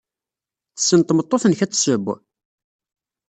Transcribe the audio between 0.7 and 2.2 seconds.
Tessen tmeṭṭut-nnek ad tesseww?